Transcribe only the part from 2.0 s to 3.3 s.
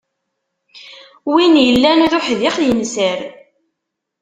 d uḥdiq, inser.